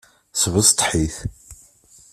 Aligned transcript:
Sbesteḥ-it. 0.41 1.17